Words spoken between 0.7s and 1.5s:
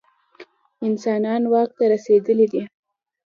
انسانان